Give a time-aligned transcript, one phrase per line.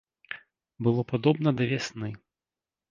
[0.87, 2.09] Было падобна да вясны.